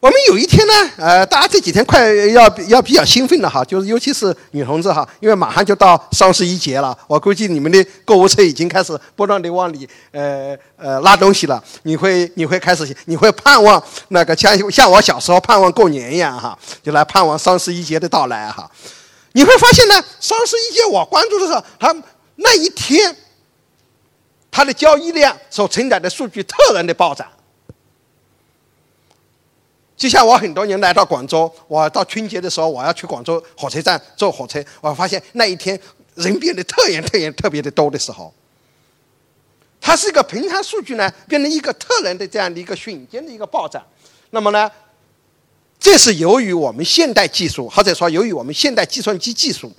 [0.00, 18.70] 我们有一天呢，呃，大家这几天快要要比较兴奋了哈，就是尤其是女同志哈，因为马上就到双十一节了，我估计你们的购物车已经开始不断的往里呃呃拉东西了，你会你会开始你会盼望那个像像我小时候盼望过年一样哈，就来盼望双十一节的到来哈，
[19.32, 21.92] 你会发现呢，双十一节我关注的是它
[22.36, 23.16] 那一天，
[24.48, 27.26] 它的交易量所承载的数据突然的暴涨。
[29.98, 35.78] 就像我很多年来到广州，我到春节的时候，我要去广州火车站坐火车，我发现那一天
[36.14, 38.32] 人变得特别特别特别的多的时候，
[39.80, 43.84] 它是一个平常数据呢，变成一个特然的这样的一个瞬间的一个暴涨。
[44.30, 44.70] 那么呢，
[45.80, 49.72] 这是由于我们现代技术，或者说由于我们现代计算机技术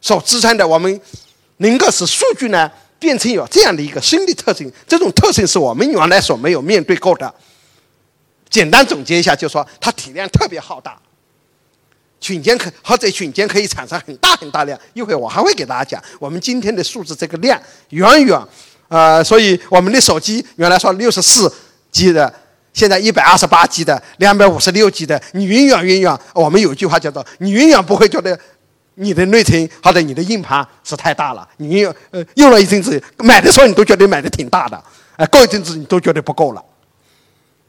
[0.00, 1.00] 所支撑的，我们
[1.58, 2.68] 能够使数据呢
[2.98, 4.68] 变成有这样的一个新的特征。
[4.88, 7.32] 这种特征是我们原来所没有面对过的。
[8.48, 10.98] 简单总结一下，就是说它体量特别浩大，
[12.20, 14.78] 瞬间可或者瞬间可以产生很大很大量。
[14.94, 18.40] 一会我还会给大家讲，我们今天的数字这个量远远，
[18.88, 21.52] 呃，所以我们的手机原来说六十四
[21.90, 22.32] G 的，
[22.72, 28.38] 现在一百二十八 G 的，两百五十六 G 的，你永远永远，我们有一句话叫做，你永远不会觉得
[28.94, 34.82] 你的内存或者你的硬盘是太大了，你用呃用了一阵子，买的时候你都觉得买的挺大的，
[35.16, 36.64] 哎，过一阵子你都觉得不够了。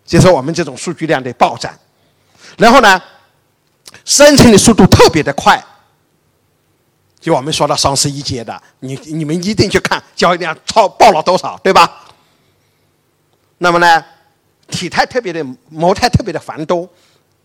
[0.08, 1.77] 就是我们这种数据量的暴涨，
[2.58, 3.00] 然后呢，
[4.05, 5.61] 生成的速度特别的快。
[7.19, 12.05] 就我们说到双十一节的，你你们一定去看交易量超爆了多少，对吧？
[13.58, 14.05] 那么呢，
[14.69, 16.88] 体态特别的模态特别的繁多，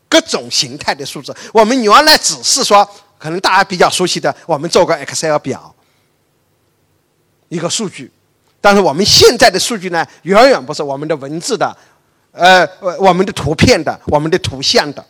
[0.08, 1.34] 各种形态的数字。
[1.52, 5.74] 我们原来只是说，可能大家比较熟悉的，我们做个 Excel 表，
[7.48, 8.12] 一个数据。
[8.60, 11.76] 但是我们现在的数据呢，远远不是我们的文字的。
[12.32, 12.66] 呃，
[12.98, 15.04] 我们的图片的，我们的图像的，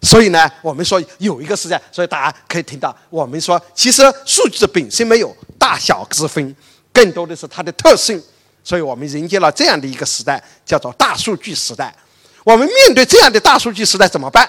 [0.00, 6.56] 所以呢，我们说有一个时代，所以大家可以听到我们说，其实数据本身没有大小之分，
[6.90, 8.22] 更多的是它的特性，
[8.64, 11.94] 所以我们迎接了这样的一个时代，叫做大数据时代。
[12.42, 14.48] 我们面对这样的大数据时代怎么办？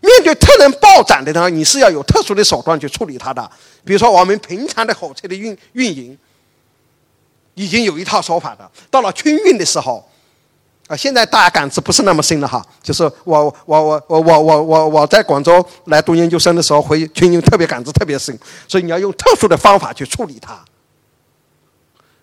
[0.00, 3.50] 面对突然暴涨的呢，你是要有特殊的手段去处理它的，
[3.84, 6.18] 比如说我们平常的火车的运运营。
[7.58, 10.08] 已经有一套说法的，到了春运的时候，
[10.86, 12.64] 啊，现在大家感知不是那么深了哈。
[12.80, 18.38] 就是我我我我我我我我在广州来读研究生的时候，回春运特别感知特别深，
[18.68, 20.56] 所以你要用特殊的方法去处理它。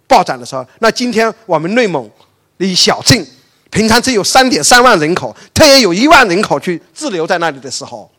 [0.08, 2.10] 暴涨的时候，那今天我们内蒙
[2.58, 3.28] 的小镇，
[3.70, 8.10] 平常只有三点三万人口，突然有一万人口去滞留在那里的时候，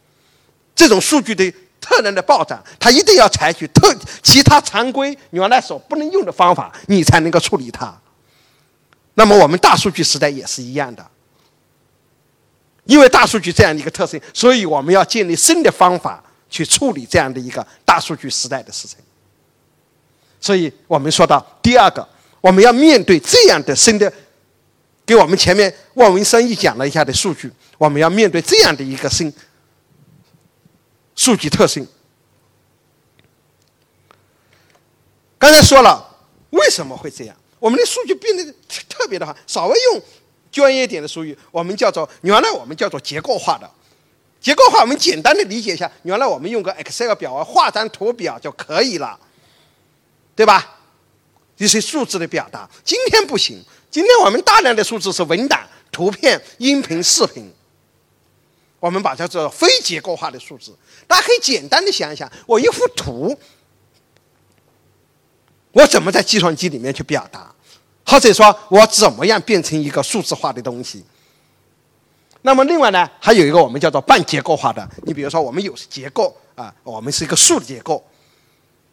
[0.74, 1.50] 这种数据的。
[1.88, 7.96] 特能的暴涨，它一定要采取特其他常规原来所不能用的方法，你才能够处理它。
[9.14, 11.06] 那么我们大数据时代也是一样的，
[12.84, 18.98] 因为大数据这样的一个特性，所以我们要建立新的方法去处理这样的一个大数据时代的事情。
[20.40, 22.06] 所以我们说到第二个，
[22.40, 24.12] 我们要面对这样的新的，
[25.06, 29.32] 给我们前面望文生义讲了一下的数据，我们要面对这样的一个新。
[31.16, 31.86] 数据特性，
[35.38, 36.16] 刚才说了，
[36.50, 37.34] 为什么会这样？
[37.58, 38.44] 我们的数据变得
[38.88, 40.02] 特别的话，稍微用
[40.52, 43.68] 专业点的术语，我们叫做原来我们叫做结构化的。
[44.40, 49.18] 结构化，我们简单的理解一下，原来我们用个 Excel 表啊，画张图表就可以了，
[50.36, 50.78] 对吧？
[51.56, 52.68] 这些数字的表达。
[52.84, 53.60] 今天不行，
[53.90, 57.50] 今天我们大量的数字是文档、图片、音频、视频。
[58.78, 60.76] 我们把它叫做非结构化的数字，
[61.08, 63.36] 大家可以简单的想一想，我一幅图，
[65.72, 67.52] 我怎么在计算机里面去表达，
[68.04, 71.02] 或者说我怎么样变成一个数字化的东西？
[72.42, 78.04] 那么另外呢，还有一个我们叫做半结构化的，你比如说我们有结构啊，我们是一个数结构，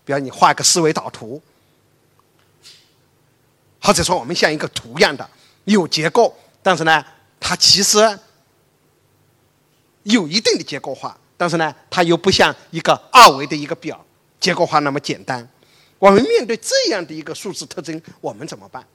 [0.05, 1.41] 比如你画一个思维导图，
[3.81, 5.29] 或者说我们像一个图一样的
[5.65, 6.33] 有结构，
[6.63, 7.05] 但是呢，
[7.37, 8.17] 它其实。
[10.03, 14.05] 有一定的结构化，但是呢，它又不像一个二维的一个表
[14.39, 15.47] 结构化那么简单。
[15.99, 18.85] 我们面对这样的一个数字特征，我们怎么办？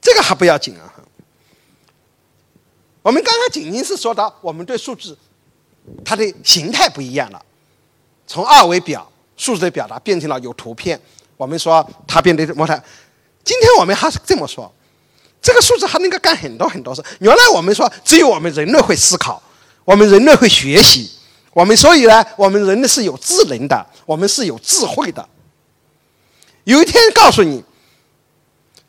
[0.00, 0.94] 这个还不要紧啊。
[3.02, 5.18] 我们刚刚仅仅是说到我们对数字
[6.04, 7.44] 它的形态不一样了，
[8.26, 11.00] 从二维表数字的表达变成了有图片，
[11.36, 12.80] 我们说它变得模态。
[13.42, 14.72] 今天我们还是这么说。
[15.44, 17.04] 这个数字还能够干很多很多事。
[17.20, 19.40] 原来我们说只有我们人类会思考，
[19.84, 21.10] 我们人类会学习，
[21.52, 25.28] 我们所以呢，我们人类是有智能的，我们是有智慧的。
[26.64, 27.62] 有一天告诉你，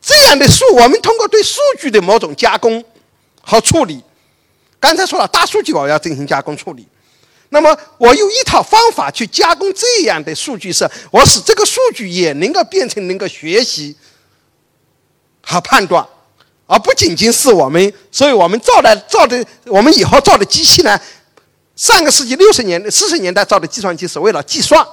[0.01, 2.81] 这样的数，我们通过对数据的某种加工
[3.41, 4.01] 和处理，
[4.79, 6.87] 刚才说了，大数据我要进行加工处理。
[7.49, 13.95] 那么，我用一套方法去加工这样的数据，是我使这个数据也能够变成能够学习
[15.41, 16.05] 和判断，
[16.67, 17.93] 而不仅仅是我们。
[18.11, 20.99] 所以我们造的造的，我们以后造的机器呢，
[21.75, 24.85] 上个世纪六十年代、四十年代造的计算机是为了计算。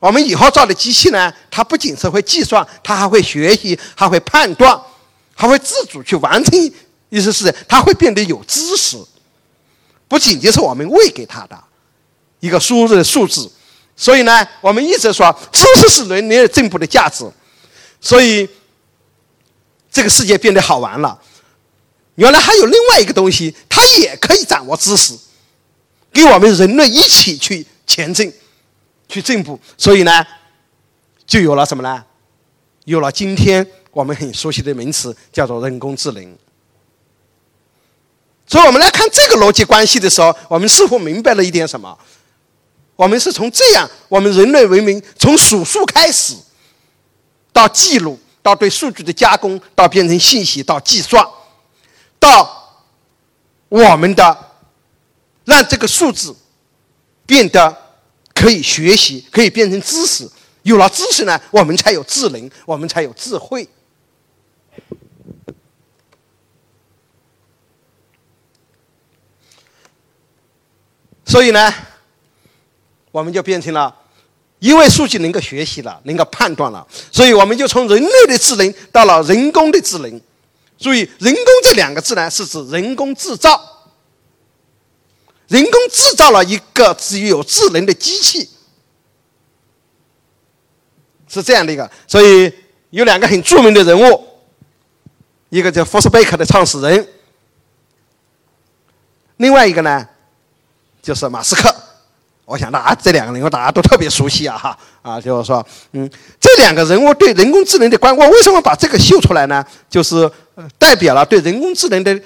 [0.00, 4.78] 我们以后造的机器呢，它不仅是会计算，它还会学习，还会判断，
[5.34, 6.72] 还会自主去完成。
[7.08, 8.98] 意思是，它会变得有知识。
[10.06, 11.58] 不仅仅是我们喂给它的
[12.40, 13.50] 一个输入的数字，
[13.96, 17.24] 所以呢，我们一直说知识是人类进步的价值，
[18.00, 18.46] 所以
[19.94, 21.16] 这个世界变得好玩了。
[22.16, 25.16] 原来还有另外一个东西，它也可以掌握知识，
[26.12, 28.32] 跟我们人类一起去前进、
[29.08, 29.58] 去进步。
[29.78, 30.26] 所以呢，
[31.24, 32.04] 就有了什么呢？
[32.86, 36.36] 有了今天我们很熟悉的名词，叫做人工智能。
[38.48, 41.96] 所以我们来看这个逻辑关系的时候，我们似乎明白了一点什么？
[42.96, 46.34] 我们是从这样，我们人类文明从数数开始，
[47.52, 51.26] 到记录，到对数据的加工，到变成信息，到计算，
[52.18, 52.84] 到
[53.70, 54.50] 我们的
[55.46, 56.36] 让这个数字
[57.24, 57.74] 变得
[58.34, 60.30] 可以学习，可以变成知识。
[60.60, 63.66] 有了知识呢，我们才有智能，我们才有智慧。
[71.24, 71.72] 所以呢，
[73.10, 73.96] 我们就变成了，
[74.64, 80.20] 因为数据能够学习了，能够判断了，所以我们就从人类的智能到了人工的智能。
[80.78, 83.60] 注意，人工这两个字呢，是指人工制造，
[85.48, 88.48] 人工制造了一个只有智能的机器，
[91.28, 91.90] 是这样的一个。
[92.08, 92.50] 所以
[92.88, 94.26] 有两个很著名的人物，
[95.50, 97.06] 一个叫福斯贝克的创始人，
[99.36, 100.08] 另外一个呢？
[101.02, 101.70] 就是马斯克，
[102.44, 106.08] 我想大家这两个人物大家都特别熟悉啊哈啊，就是说，嗯，
[106.38, 109.64] 这两个人物对人工智能的观，我为什么把这个秀出来呢？
[109.88, 110.30] 就是
[110.78, 112.20] 代表了对人工智能的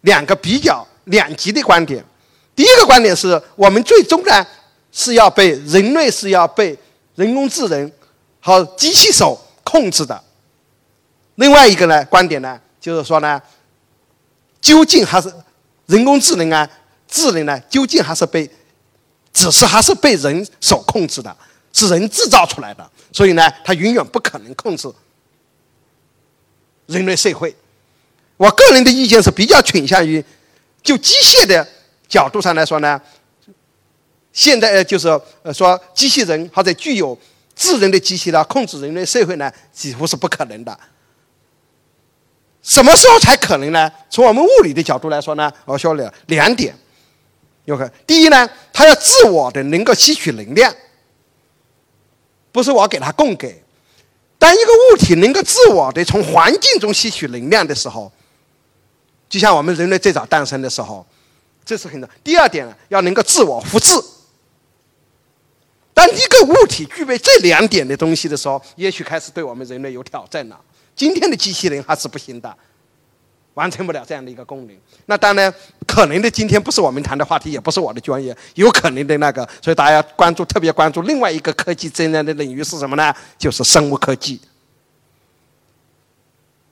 [0.00, 2.04] 两个比较两极的观点。
[2.56, 4.46] 第一个观点是我们最终呢
[4.90, 6.76] 是要被人类是要被
[7.14, 7.90] 人工智能
[8.40, 10.20] 和机器手控制的。
[11.36, 13.40] 另外一个呢观点呢就是说呢，
[14.60, 15.32] 究竟还是
[15.86, 16.68] 人工智能啊？
[17.08, 18.48] 智能呢，究竟还是被，
[19.32, 21.34] 只是还是被人所控制的，
[21.72, 24.92] 是人制造出来的，所以呢，它永远不可能控制
[26.86, 27.54] 人类社会。
[28.36, 30.22] 我个人的意见是比较倾向于，
[30.82, 31.66] 就机械的
[32.08, 33.00] 角度上来说呢，
[34.32, 35.08] 现在就是
[35.42, 37.18] 呃说机器人或者具有
[37.56, 40.78] 智能的机器呢，控制人类社会呢，几乎是不可能的。
[42.62, 43.90] 什么时候才可能呢？
[44.10, 46.76] 从我们物理的角度来说呢，我说了两点。
[47.64, 50.74] 有可第一呢，它要自我的能够吸取能量，
[52.50, 53.62] 不是我给它供给。
[54.38, 58.10] 当一个物体能够自我的从环境中吸取能量的时候，
[59.28, 61.06] 就像我们人类最早诞生的时候，
[61.64, 62.16] 这是很重要。
[62.24, 63.94] 第二点呢，要能够自我复制。
[65.94, 70.60] 当一个物体具备这两点的东西的时候，也许开始对我们人类有挑战了。
[70.96, 72.56] 今天的机器人还是不行的。
[73.54, 75.52] 完成不了这样的一个功能，那当然
[75.86, 76.30] 可能的。
[76.30, 83.14] 今天不是我们谈的话题，也不是我的专业，有可能的那个，所以大家关注，特别关注另外一个科技真正的领域是什么呢？
[83.36, 84.40] 就是生物科技。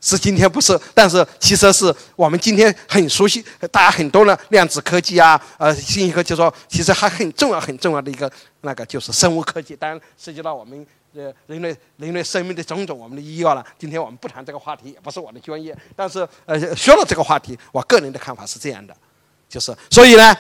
[0.00, 8.32] 是今天不是，但是其实是我们今天很熟悉，大家很多呢，量子科技啊，呃，信息科技说，其实还很重要很重要的一个
[8.62, 10.86] 那个就是生物科技，当然涉及到我们。
[11.12, 13.66] 呃，人类人类生命的种种，我们的医药了。
[13.76, 15.76] 今天我们不谈这个话题，也不是我的专业。
[15.96, 18.96] 但是，呃，说到这个话题，我个人的看法是这样的，
[19.48, 20.36] 就是所以呢，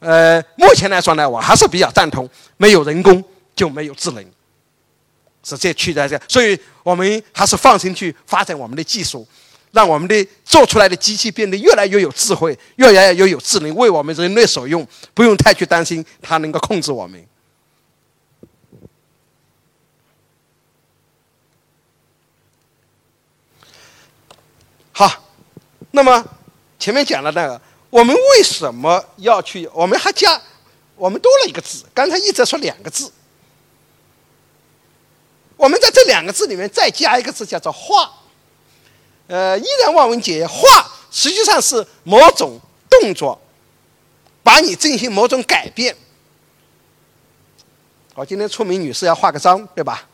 [0.00, 2.28] 呃，目前来说呢，我还是比较赞同，
[2.58, 3.24] 没有人工
[3.56, 4.22] 就没有智能，
[5.42, 6.20] 是这去在这。
[6.28, 9.26] 所以我们还是放心去发展我们的技术，
[9.70, 17.18] 让我们的做出来的机器变得越来越有智慧，越来越有智能，为我们人类所用，不用太去担心它能够控制我们。
[24.92, 25.10] 好，
[25.90, 26.24] 那么
[26.78, 29.66] 前面讲了那个，我们为什么要去？
[29.72, 30.40] 我们还加，
[30.96, 31.84] 我们多了一个字。
[31.94, 33.10] 刚才一直说两个字，
[35.56, 38.12] 我们在这两个字里面再加一个字，叫做“化”。
[39.28, 43.40] 呃，依然望文解化，实际上是某种动作，
[44.42, 45.96] 把你进行某种改变。
[48.14, 50.06] 我今天出门女士要化个妆，对吧？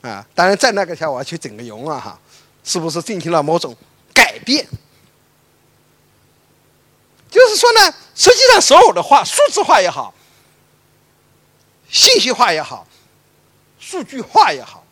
[0.00, 2.18] 啊，当然在那个下我要去整个容啊哈，
[2.64, 3.76] 是不是进行了某种
[4.42, 4.66] 变？
[7.30, 10.12] 就是说呢，实际上所有的话，数字化也好，
[11.88, 12.86] 信息化也好，
[13.80, 14.84] 数据化也好，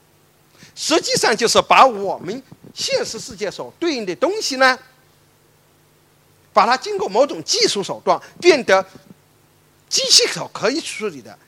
[0.74, 2.42] 实际上就是把我们
[2.74, 4.78] 现实世界所对应的东西呢，
[6.52, 8.84] 把它经过某种技术手段变得
[9.88, 11.38] 机器所可以处理的，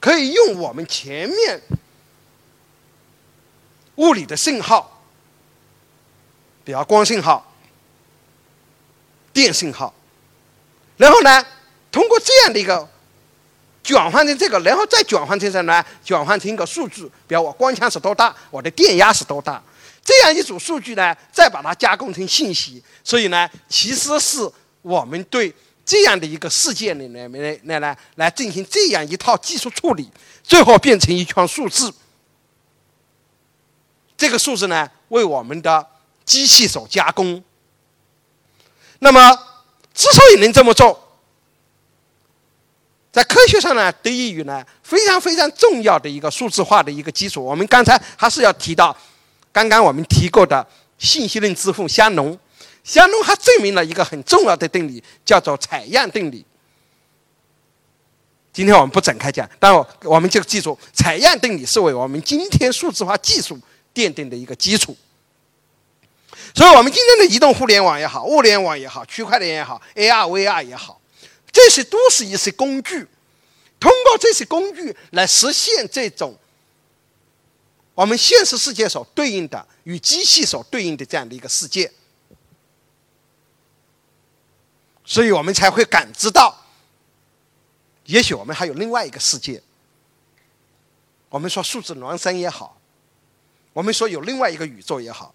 [0.00, 1.60] 可以用我们前面。
[3.96, 5.02] 物理的信号，
[6.64, 7.47] 比如光信号、
[9.38, 9.94] 电信号，
[10.96, 11.46] 然后呢，
[11.92, 12.88] 通过这样的一个
[13.84, 15.84] 转换成这个，然后再转换成什么呢？
[16.04, 19.62] 转换成一个数据，比如我光强是多大，我的电压是多大，
[20.04, 24.50] 这样一组数据呢，再把它加工成信息，所以呢，其实是
[24.82, 25.54] 我们对
[25.84, 30.10] 这样的一个事件里面来来来来进行这样一套技术处理，
[30.42, 31.94] 最后变成一串数字。
[34.16, 35.86] 这个数字呢，为我们的
[36.24, 37.40] 机器所加工。
[39.00, 39.20] 那么，
[39.94, 40.98] 之所以能这么做，
[43.12, 47.44] 在科学上呢，得益于呢非常非常重要的一个数字化的一个基础。
[47.44, 48.96] 我们刚才还是要提到，
[49.52, 50.66] 刚刚我们提过的
[50.98, 52.38] 信息论之父香农，
[52.82, 56.44] 香农还证明了一个很重要的定理，叫做采样定理。
[58.52, 63.58] 今天我们不展开讲，但我我们就记住，采样定理是为我们今天数字化技术。
[63.94, 64.96] 奠定的一个基础，
[66.54, 71.00] 所以，我们今天的移动互联网也好，物联网也好，区块链也好，AR、VR 也好，
[71.52, 73.06] 这些都是一些工具。
[73.78, 76.36] 通过这些工具来实现这种
[77.94, 81.92] 我们现实世界所对应的与机器所对应的这样的一个世界，
[85.04, 86.66] 所以我们才会感知到，
[88.06, 89.62] 也许我们还有另外一个世界。
[91.28, 92.80] 我们说数字孪生也好。
[93.74, 95.32] 我们说有另外一个宇宙也好，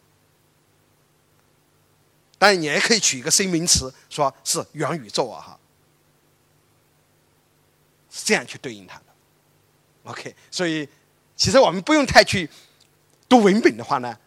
[2.45, 5.59] 但你也可以取一个新名词，说是元宇宙啊，哈，
[8.11, 9.05] 是这样去对应它的。
[10.03, 10.85] OK，所以
[11.37, 12.49] 其实我们不用太去
[13.29, 14.17] 读文本的话呢，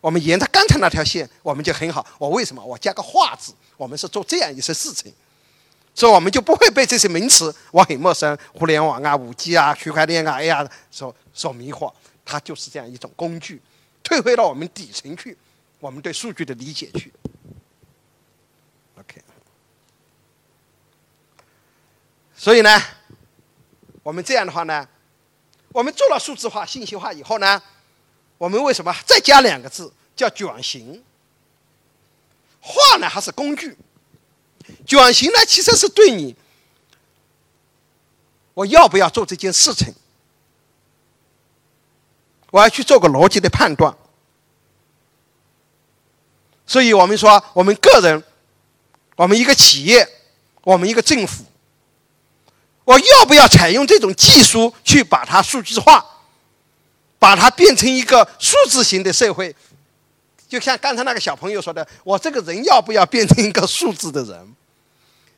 [0.00, 2.04] 我们沿着刚才那条线，我们就很好。
[2.18, 3.54] 我为什么我加个“画”字？
[3.76, 5.14] 我们是做这样一些事情，
[5.94, 11.94] 所以我们就不会被这些名词我很陌生，互联网啊、五 G 啊、区块链啊、AI 所所迷惑。
[12.24, 13.62] 它就是这样一种工具，
[14.02, 15.38] 退回到我们底层去，
[15.78, 17.12] 我们对数据的理解去。
[18.96, 19.20] OK，
[22.44, 22.78] 所以呢，
[24.02, 24.86] 我们这样的话呢，
[25.70, 27.62] 我们做了数字化、信息化以后呢，
[28.36, 31.02] 我们为什么再加两个字叫转型？
[32.60, 33.78] 化呢还是工具？
[34.86, 36.36] 转型呢其实是对你，
[38.52, 39.94] 我要不要做这件事情？
[42.50, 43.96] 我要去做个逻辑的判断，
[46.66, 48.22] 所以我们说，我们个人，
[49.16, 50.06] 我们一个企业，
[50.60, 51.42] 我们一个政府，
[52.84, 56.04] 我要不要采用这种技术去把它数字化，
[57.18, 59.54] 把它变成一个数字型的社会？
[60.48, 64.54] 就像刚才那个小朋友说的，我这个人要不要变成一个数字的人？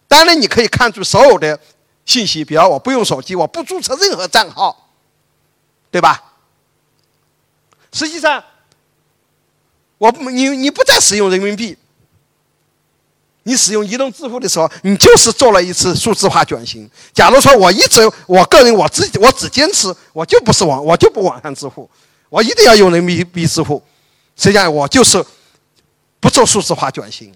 [0.08, 1.58] 当然，你可以看出所有的
[2.04, 4.90] 信息，比如我不用手机，我不注册任何账号，
[5.90, 6.22] 对吧？
[7.92, 8.44] 实际上，
[9.98, 11.78] 我你你不再使用人民币，
[13.48, 16.90] 你使用移动支付的时候，你就是做了一次数字化转型。
[17.14, 21.88] 假如说我一直我个人我自己我只坚持我就不是网我就不网上支付，
[22.28, 23.80] 我一定要用人民币支付，
[24.36, 25.24] 实际上我就是
[26.18, 27.32] 不做数字化转型。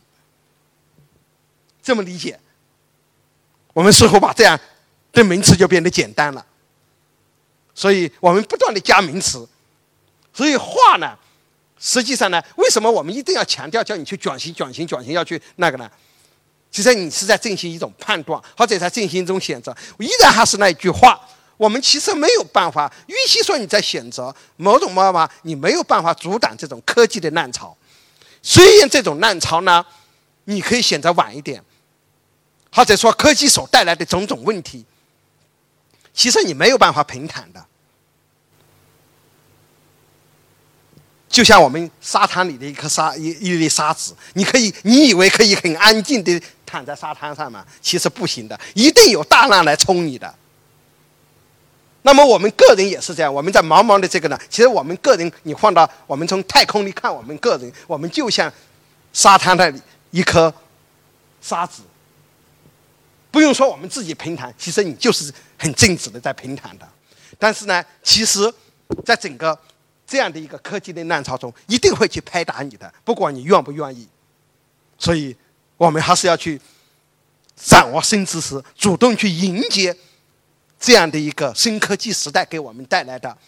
[1.80, 2.40] 这么理解，
[3.72, 4.58] 我们似乎把这样
[5.12, 6.44] 的名词就变得简单了。
[7.72, 9.48] 所以我们不断的加名词。
[10.34, 11.16] 所以话呢，
[11.80, 15.90] 实际上呢，为什么我们一定要强调叫你去转型、转型、转型要去那个呢？
[16.70, 19.74] 其实你是在进行一种判断，或者在进行一种选择。
[19.98, 21.18] 依然还是那一句话，
[21.56, 22.92] 我们其实没有办法。
[23.08, 27.76] 与其说你在选择某种方法，你没有办法阻挡这种科技的浪潮。
[28.42, 29.84] 虽然这种浪潮呢，
[30.44, 31.64] 你可以选择晚一点，
[32.70, 34.84] 或者说科技所带来的种种问题，
[36.12, 37.66] 其实你没有办法平坦的。
[41.30, 47.64] 就像我们沙滩里的一颗沙一一粒沙子，你可以你以为可以很安静的躺在沙滩上吗？
[47.80, 50.34] 其实不行的，一定有大浪来冲你的。
[52.02, 58.52] 那么我们个人也是这样，我们在茫茫的这个呢，其实我们个人，你放到我们从太空里看，我们个人，我们就像
[59.12, 59.72] 沙滩的
[60.10, 60.52] 一颗
[61.40, 61.82] 沙子。
[63.30, 66.88] 不用说我们自己平坦，其实你就是很静止的在平坦的。
[67.38, 68.52] 但是呢，其实
[69.04, 69.56] 在整个
[70.10, 74.08] 这样的一个科技的浪潮中，一定会去拍打你的，不管你愿不愿意。
[74.98, 75.36] 所以，
[75.76, 76.60] 我们还是要去
[77.54, 79.96] 掌握新知识，主动去迎接
[80.80, 83.38] 这样的一个新科技时代给我们带来的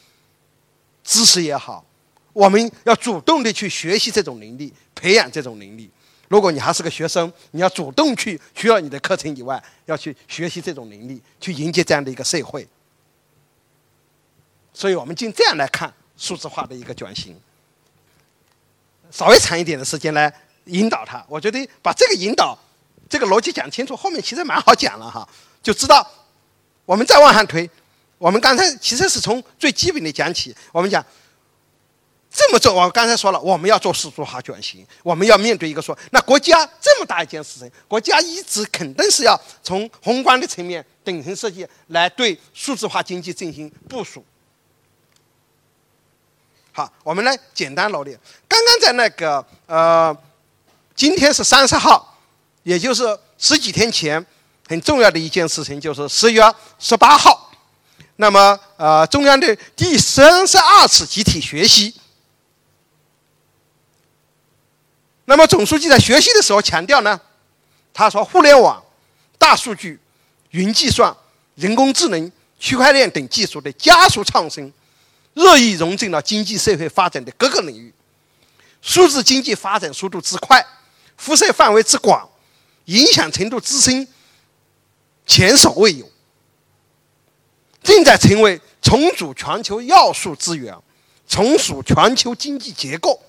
[1.02, 1.85] 知识也好，
[2.33, 5.90] 我们要主动的去学习这种能力，培养这种能力。
[6.28, 12.66] 如果你还是个学生，你要主动去需要你的课程以外，要去学习这种能力，去迎接这样的一个社会。
[14.73, 17.36] 所以我们就这样来看数字化的一个转型。
[19.10, 20.32] 稍微长一点的时间来
[20.66, 22.56] 引导它，我觉得把这个引导、
[23.08, 25.28] 这个逻辑讲清楚，后面其实蛮好讲了哈，
[25.60, 26.08] 就知道
[26.84, 27.68] 我们再往上推。
[28.18, 31.04] 我们刚才其实是从最基本的讲起，我们讲。
[32.34, 44.24] 这么做，我刚才说了，我们要做数字化转型，我们要面对一个说，那国家这么大一件事情，国家一直肯定是要从宏观的层面、顶层设计来对数字化经济进行部署。
[46.74, 48.18] 好，我们来简单罗列。
[48.48, 50.16] 刚刚在那个呃，
[50.94, 52.16] 今天是三十号，
[52.62, 54.24] 也就是十几天前，
[54.66, 56.42] 很重要的一件事情就是十月
[56.78, 57.50] 十八号，
[58.16, 61.94] 那么呃，中央的第三十二次集体学习。
[65.26, 67.20] 那么总书记在学习的时候强调呢，
[67.92, 68.82] 他说：“互联网、
[69.38, 70.00] 大数据、
[70.50, 71.14] 云计算、
[71.54, 74.72] 人工智能、区块链等技术的加速创新，
[75.34, 77.92] 日益融进了经济社会发展的各个领域。
[78.80, 80.64] 数字经济发展速度之快，
[81.16, 82.28] 辐射范围之广，
[82.86, 84.06] 影响程度之深，
[85.26, 86.10] 前所未有，
[87.82, 90.76] 正在成为重组全球要素资源、
[91.28, 93.20] 重塑全球经济结构。”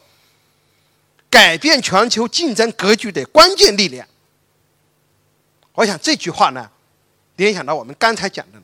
[1.29, 4.07] 改变全球竞争格局的关键力量。
[5.73, 6.69] 我想这句话呢，
[7.37, 8.61] 联想到我们刚才讲的，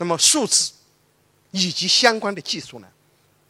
[0.00, 0.72] 那么数字
[1.50, 2.88] 以及相关的技术呢，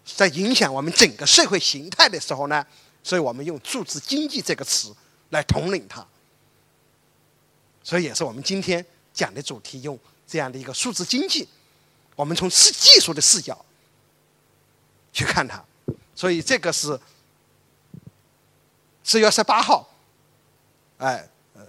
[0.05, 2.67] 在影响我们整个社会形态的时候呢，
[3.05, 4.93] 所以我们用数字经济这个词
[5.29, 6.05] 来统领它。
[7.85, 8.85] 所以也是我们今天
[9.15, 11.49] 讲的主题，用这样的一个数字经济，
[12.17, 13.65] 我们从视技术的视角。
[15.13, 15.61] 去看它，
[16.15, 16.97] 所以这个是
[19.03, 19.89] 四月十八号，
[20.99, 21.67] 哎，呃，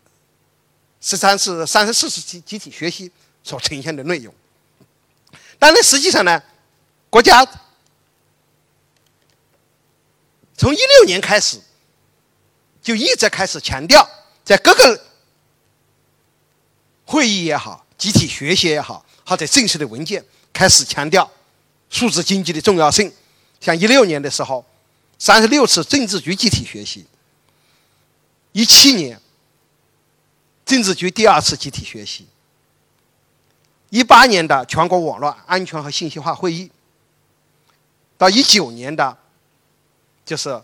[1.01, 3.11] 十三是三十四次集集体学习
[3.43, 4.31] 所呈现的内容。
[5.63, 6.41] 但是实际上呢，
[7.11, 7.45] 国家
[10.57, 11.61] 从一六年开始
[12.81, 14.09] 就一直开始强调，
[14.43, 14.99] 在各个
[17.05, 21.31] 会议也好、集体学习也好，或者正式的文件开始强调
[21.91, 23.13] 数字经济的重要性。
[23.59, 24.65] 像一六年的时候，
[25.19, 27.05] 三十六次政治局集体学习；
[28.51, 29.21] 一七年，
[30.65, 32.23] 政治局第二次集体学习；
[33.91, 36.71] 一八年的全国网络安全和信息化会议；
[38.17, 39.17] 到一九年的，
[40.25, 40.63] 就是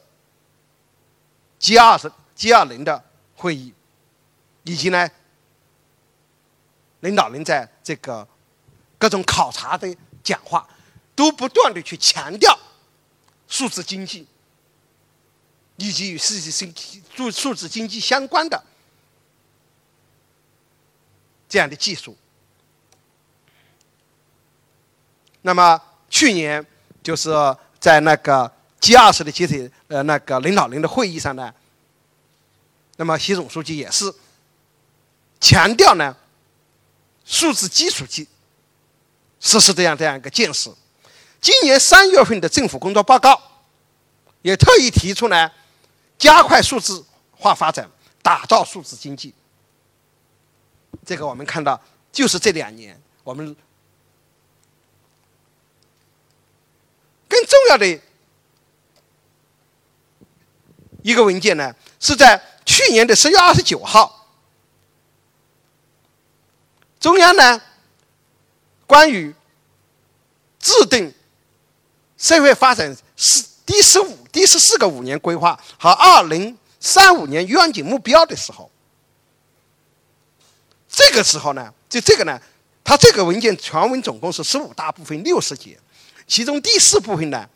[1.59, 3.03] G 二十 G 二零的
[3.35, 3.73] 会议，
[4.63, 5.09] 以及呢，
[7.01, 8.25] 领导人在这个
[8.97, 10.65] 各种考察的讲话，
[11.13, 12.57] 都不断的去强调。
[13.49, 14.25] 数字经济，
[15.75, 18.63] 以及与数字经济数数字经济相关的
[21.49, 22.15] 这样的技术。
[25.47, 26.63] 那么去年
[27.01, 27.31] 就是
[27.79, 31.53] 在那个 G 二十的集体呃那个领导人的会议上呢，
[32.97, 34.13] 那么习总书记也是
[35.39, 36.13] 强调呢，
[37.23, 38.27] 数字基础基
[39.39, 40.75] 实施这样这样一个建设。
[41.39, 43.41] 今年三月份的政府工作报告，
[44.41, 45.49] 也特意提出呢，
[46.17, 47.89] 加快数字化发展，
[48.21, 49.33] 打造数字经济。
[51.05, 51.81] 这个我们看到，
[52.11, 53.55] 就是这两年我们
[57.47, 57.99] 重要的
[61.01, 64.27] 一个文件呢，是在去年的十月二十九号，
[66.99, 67.61] 中央呢
[68.85, 69.33] 关于
[70.59, 71.13] 制定。
[72.17, 78.71] 社会发展是第十五、第十四个五年规划和二零三五年愿景目标的时候，
[80.89, 82.41] 这个时候呢，就这个呢，
[82.83, 85.79] 它这个文件全文总共是十五大部分六十节，
[86.27, 87.49] 其中第四部分呢，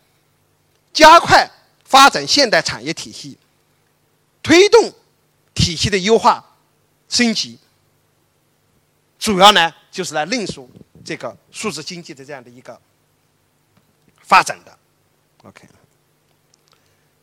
[0.91, 1.49] 加快
[1.83, 3.37] 发展现代产业体系，
[4.41, 4.93] 推动
[5.53, 6.43] 体系的优化
[7.09, 7.59] 升级，
[9.19, 10.69] 主要呢就是来论述
[11.05, 12.79] 这个数字经济的这样的一个。
[14.23, 14.77] 发展的
[15.43, 15.67] ，OK。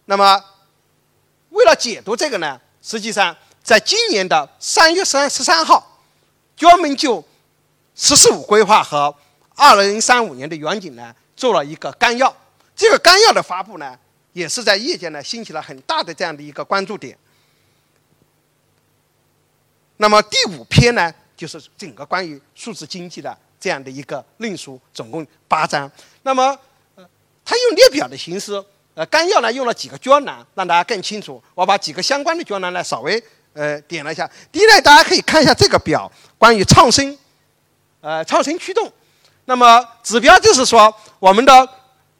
[0.04, 0.44] 那么，
[1.48, 6.02] 为了解读这个呢，实际上在今年的三月三十三号，
[6.54, 7.24] 专门就
[7.96, 9.16] “十四五”规划和
[9.54, 12.36] 二零三五年的远景呢做了一个纲要。
[12.74, 13.96] 这个纲要的发布呢，
[14.32, 17.16] 也是在业界呢兴起了很大的这样的一个关注点。
[19.98, 25.90] 那么第五篇呢，就是整个关于数字经济的这样的一个论述，总共八章。
[26.22, 26.56] 那么，
[26.96, 27.08] 呃，
[27.44, 28.62] 它用列表的形式，
[28.94, 31.42] 呃，纲要呢用了几个专栏，让大家更清楚。
[31.54, 33.20] 我把几个相关的专栏呢稍微
[33.54, 34.28] 呃点了一下。
[34.52, 37.18] 第一呢，大家可以看一下这个表，关于创新，
[38.00, 38.92] 呃，创新驱动。
[39.48, 41.66] 那么指标就是说，我们的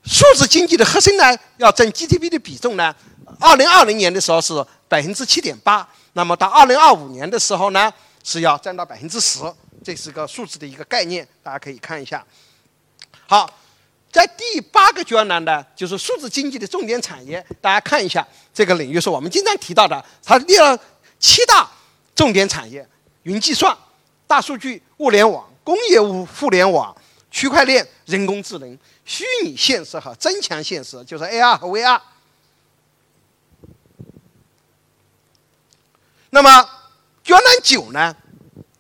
[0.02, 1.24] 数字经济的核心呢，
[1.58, 2.94] 要占 GDP 的比重呢，
[3.38, 5.86] 二零二零年的时候是百分之七点八。
[6.14, 7.92] 那么到二零二五年的时候呢，
[8.24, 9.40] 是要占到百分之十，
[9.84, 12.24] 这是个数字的一个概念，大家可以看一下。
[13.26, 13.46] 好，
[14.10, 20.78] 在第八个专栏呢，就是数字经济的重点产业，大家看一下这个领域是我们经常提到的，它列了
[21.18, 21.68] 七大
[22.14, 22.88] 重点产业：
[23.24, 23.76] 云计算、
[24.26, 26.96] 大数据、物联网、工业物互联网、
[27.30, 32.00] 区块链、人工智能、虚拟现实和增强现实，就是 AR 和 VR。
[36.30, 36.68] 那么，
[37.24, 38.14] 专栏九呢？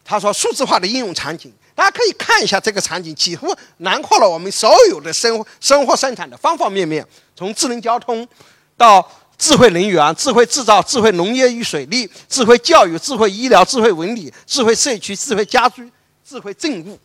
[0.04, 7.06] 他说数字化的应用场景，大家可以看一下这个场景，几乎囊括了我们所有的生生活生产的方方面面，
[7.36, 8.26] 从智能交通
[8.76, 9.06] 到
[9.36, 15.90] 智慧能源、智慧制造、智慧农业与水利、智慧教育、智慧医疗、智慧文理、智慧社区、智慧家居、
[16.24, 16.98] 智慧政务。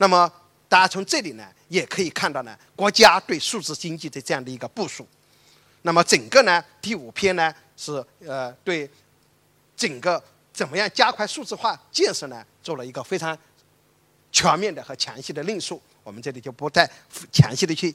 [0.00, 0.32] 那么，
[0.66, 5.06] 大家从这里呢，也可以看到呢，国家对数字经济的这样的一个部署。
[5.82, 8.90] 那么整个呢，第五篇呢是呃对
[9.76, 10.22] 整个
[10.54, 13.36] 怎么样加快数字化建设呢做了一个非常
[14.32, 15.80] 全面的和详细的论述。
[16.02, 16.90] 我们这里就不再
[17.30, 17.94] 详细的去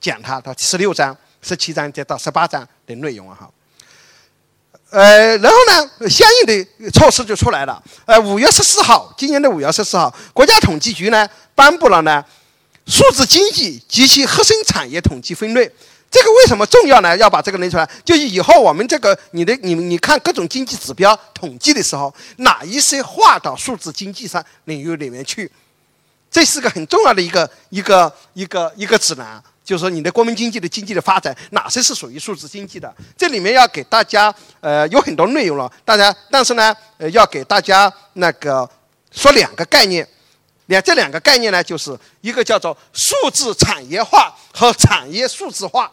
[0.00, 3.52] 讲它到十六章、十七章再到十八章的内容哈。
[4.90, 7.82] 呃，然后呢，相应的措施就出来了。
[8.06, 12.24] 呃，五月十四号，今年的五月十四号，国家统计局呢颁布了呢
[12.86, 15.70] 数字经济及其核心产业统计分类。
[16.10, 17.14] 这个为什么重要呢？
[17.18, 25.52] 要把这个拎出来，就以后我们这个你的你你看各种经济指标统计的时候，哪一些划到数字经济上领域里面去，
[26.30, 29.42] 这是个很重要的一个一个一个一个指南。
[29.68, 32.90] 就是说，你的国民经济的经济的发展，哪些是属于数字经济的？
[33.18, 38.66] 这里面要给大家呃有很多内容了，大家但是呢呃要给大家那个
[39.10, 40.08] 说两个概念。
[40.68, 45.92] 两这两个概念呢，就是一个叫做数字产业化和产业数字化。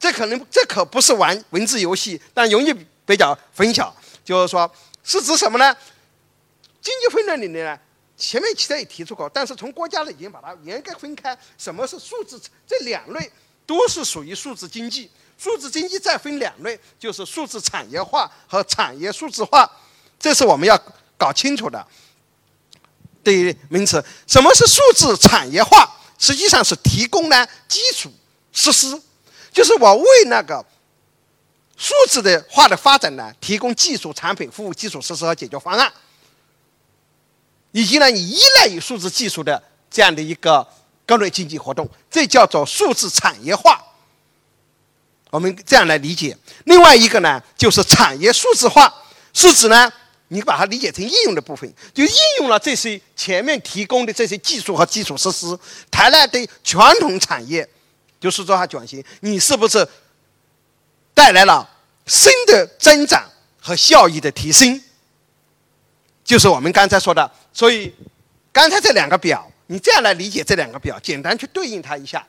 [0.00, 2.74] 这可能这可不是玩文字游戏，但容易
[3.06, 3.88] 比较混淆。
[4.24, 4.68] 就是说，
[5.04, 5.76] 是指什么呢？
[6.80, 7.78] 经济分类里面呢，
[8.22, 11.36] 前面其实也提出过，但是从国家呢已经把它严格分开。
[11.58, 12.40] 什么是数字？
[12.64, 13.28] 这两类
[13.66, 15.10] 都是属于数字经济。
[15.36, 19.68] 数字经济再分两类，就是数字产业化和产业数字化。
[20.20, 20.80] 这是我们要
[21.18, 21.84] 搞清楚的。
[23.24, 25.92] 的名词，什么是数字产业化？
[26.16, 28.08] 实际上是提供呢基础
[28.52, 29.02] 设施，
[29.52, 30.64] 就是我为那个
[31.76, 35.92] 数字的化的发展呢提供技术产品、服务、基础设施和解决方案，
[37.72, 40.66] 以及呢你依赖于数字技术的这样的一个
[41.04, 43.82] 各类经济活动，这叫做数字产业化。
[45.30, 46.36] 我们这样来理解。
[46.64, 48.94] 另外一个呢，就是产业数字化，
[49.32, 49.92] 是指呢。
[50.28, 55.46] 你把它理解成应用的部分，就应用了这些前面提供的这些技术和基础设施，
[55.90, 57.68] 台湾对传统产业
[58.18, 59.86] 就是做它转型，你是不是
[61.12, 61.68] 带来了
[62.06, 63.30] 新的增长
[63.60, 64.82] 和效益的提升？
[66.24, 67.30] 就是我们刚才说的。
[67.52, 67.94] 所以
[68.52, 72.26] 刚才这两个表，你这样来理解这两个表，简单去对应它一下。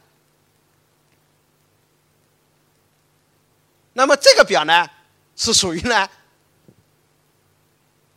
[3.93, 4.89] 那么这个表呢，
[5.35, 6.09] 是属于呢？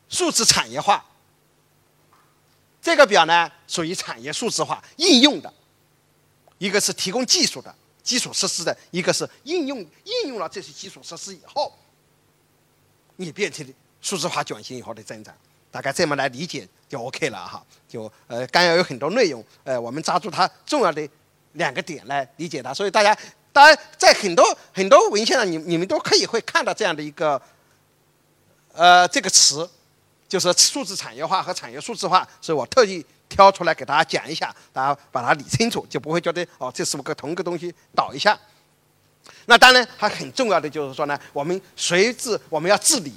[0.08, 1.04] 数字产业化，
[2.80, 5.52] 这个表呢属于产业数字化应用的，
[6.58, 11.76] 一个是提供技术的基础设施的，一个是应用应用了这些基础设施以后，
[13.16, 13.66] 你变成
[14.00, 15.36] 数字化转型以后的增长，
[15.76, 17.62] 大概这么来理解就 OK 了哈。
[17.86, 21.06] 就呃，刚要有很多内容，呃，我们抓住它重要的
[21.52, 22.72] 两个点来理解它。
[22.72, 23.14] 所以大家
[23.52, 27.40] 当然在很多很多文献上，你你们都可以会看到这样的一个
[28.72, 29.68] 呃这个词。
[30.28, 38.36] 就是数字产业化和产业数字化，所以我特意挑出来给大家讲一下，大家把它理清楚，就不会觉得哦，这是个同一个东西，倒一下。
[39.44, 43.14] 那当然，还很重要的就是说呢，我们随之我们要治理，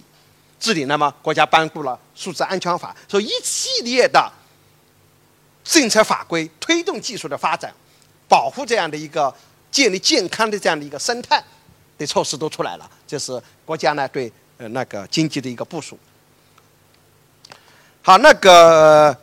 [0.59, 4.31] 治理，那么国家颁布了数字安全法，所以一系列的
[5.63, 7.73] 政策法规推动技术的发展，
[8.27, 9.33] 保护这样的一个
[9.71, 11.41] 建立健康的这样的一个生态
[11.97, 15.97] 的措施都出来了，这是国家呢对呃那个经济的一个部署。
[18.01, 19.15] 好，那个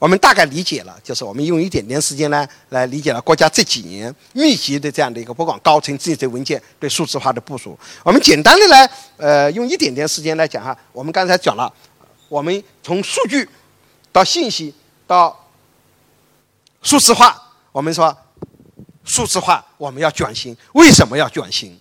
[0.00, 7.78] 我们大概理解了，就是我们用一点点时间呢，来理解了国家这几年密集的这样的一个不管高层政策文件对数字化的部署。
[8.02, 10.74] 我们简单的来，呃，用一点点时间来讲哈。
[10.92, 11.70] 我们刚才讲了，
[12.30, 13.46] 我们从数据
[14.10, 14.74] 到信息
[15.06, 15.38] 到
[16.80, 18.16] 数字化，我们说
[19.04, 21.78] 数字化我们要转型，为什么要转型？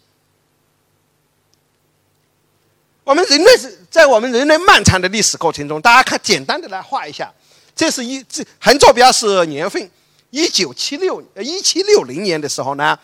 [3.05, 7.33] 我们人类是在我们人类漫长的历史过程中，大家看简单的来画一下，
[7.79, 9.89] 这是一这横坐标是年份，
[10.31, 12.99] 一九七六呃一七六零年的时候呢，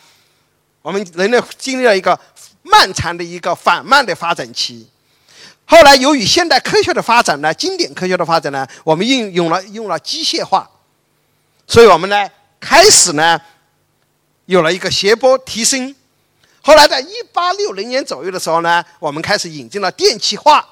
[0.82, 2.20] 我们人类经历了一个
[2.62, 4.86] 漫长的一个缓慢的发展期，
[5.64, 10.70] 后来由于现代科学的发展呢，经典科学的发展呢，我们应用了用了机械化，
[11.66, 13.40] 所以我们呢开始呢
[14.48, 15.96] 有了一个斜坡提升。
[16.62, 20.68] 后来在一八六零年左右的时候呢，我们开始引进了电气化。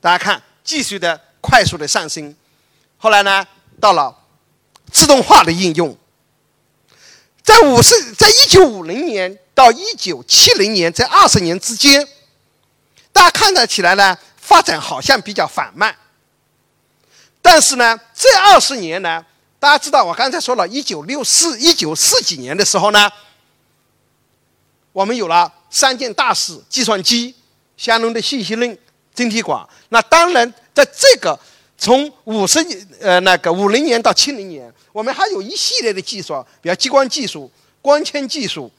[0.00, 2.34] 大家看，继续的快速的上升。
[3.02, 3.44] 后来呢，
[3.80, 4.16] 到了
[4.92, 5.98] 自动化的应用。
[7.42, 12.06] 在五十，在一九五零年到一九七零年这二十年之间，
[13.12, 15.92] 大家看得起来呢，发展好像比较缓慢。
[17.40, 19.26] 但是呢，这二十年呢，
[19.58, 23.10] 大家知道，我刚才说了一九六四、一九四几年的时候呢。
[24.92, 27.34] 我们有了三件大事：计算机、
[27.76, 28.78] 相容的信息论、
[29.12, 29.68] 晶体管。
[29.88, 31.36] 那当然，在这个
[31.78, 38.70] 从五十年呃那个五零年到七零年，我们还有一系列的技术，比如激光技术、光纤技术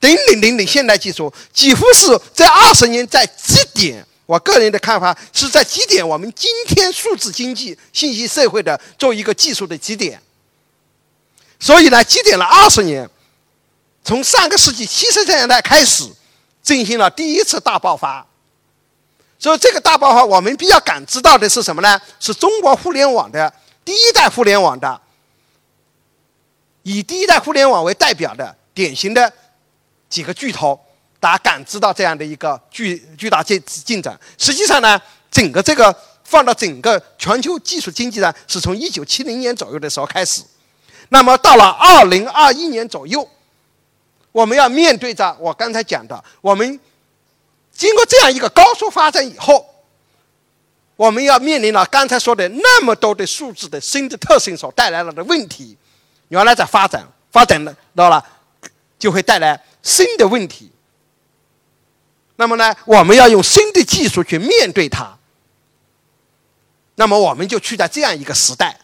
[0.00, 4.04] 等等等等现代技术，几乎是这二十年在基点。
[4.26, 10.20] 我个人的看法是在基点我们今天数字经济、信息社会的做一个技术的基点。
[11.60, 13.08] 所以呢，基点了二十年。
[14.04, 16.10] 从上个世纪七十年代开始，
[16.60, 18.26] 进行了第一次大爆发。
[19.42, 22.00] 所以这个大爆发，我们比较感知到的是什么呢？
[22.20, 23.52] 是中国互联网的
[23.84, 25.00] 第一代互联网的，
[26.84, 29.32] 以第一代互联网为代表的典型的
[30.08, 30.78] 几个巨头，
[31.18, 34.16] 大家感知到这样的一个巨巨大进进展。
[34.38, 34.96] 实际上呢，
[35.28, 40.44] 整个这个放到整个全球技术经济呢，是从一九七零年左右的时候开始。
[41.08, 43.28] 那么到了二零二一年左右。
[44.30, 46.80] 我们要面对着我刚才讲的，我们
[47.72, 49.66] 经过这样一个高速发展以后，
[50.96, 55.76] 我们要面临了刚才说的那么多的数字的新的特性所带来了的问题。
[56.28, 57.62] 原来在发展，发展
[57.94, 58.24] 到了
[58.98, 60.70] 就会带来新的问题。
[62.36, 65.16] 那么呢，我们要用新的技术去面对它。
[66.94, 68.78] 那么我们就处在这样一个时代。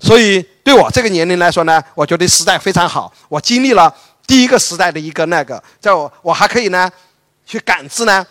[0.00, 3.12] 所以，对我这个年龄来说呢，我觉得时代非常好。
[3.28, 3.92] 我经历了
[4.26, 6.90] 第一个时代的一个那个，在我我还可以呢，
[7.44, 8.26] 去感知呢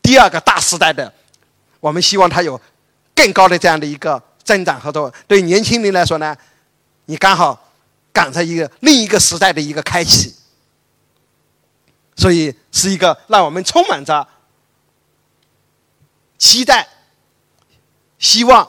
[0.00, 1.12] 第二个大时代的。
[1.80, 2.60] 我们希望它有
[3.14, 6.36] 更高的这样的一个增长和作对年轻人来说呢，
[7.06, 7.72] 你刚好
[8.12, 10.34] 赶上一个另一个时代的一个开启。
[12.16, 14.26] 所以是一个让我们充满着
[16.38, 16.88] 期待、
[18.18, 18.66] 希望。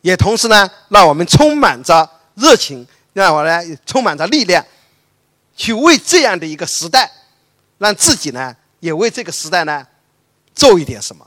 [0.00, 4.62] 也同时呢，让我们充满着热情，让我呢充满着力量，
[5.56, 7.10] 去为这样的一个时代，
[7.78, 9.86] 让自己呢也为这个时代呢
[10.54, 11.26] 做一点什么。